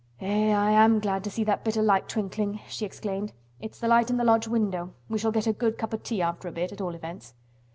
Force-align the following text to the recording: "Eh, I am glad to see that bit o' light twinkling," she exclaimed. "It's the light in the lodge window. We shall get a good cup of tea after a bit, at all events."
"Eh, 0.19 0.51
I 0.51 0.71
am 0.71 0.99
glad 0.99 1.23
to 1.25 1.29
see 1.29 1.43
that 1.43 1.63
bit 1.63 1.77
o' 1.77 1.81
light 1.83 2.09
twinkling," 2.09 2.59
she 2.67 2.87
exclaimed. 2.87 3.33
"It's 3.59 3.77
the 3.79 3.87
light 3.87 4.09
in 4.09 4.17
the 4.17 4.23
lodge 4.23 4.47
window. 4.47 4.95
We 5.09 5.19
shall 5.19 5.31
get 5.31 5.45
a 5.45 5.53
good 5.53 5.77
cup 5.77 5.93
of 5.93 6.01
tea 6.01 6.23
after 6.23 6.47
a 6.47 6.51
bit, 6.51 6.71
at 6.71 6.81
all 6.81 6.95
events." 6.95 7.35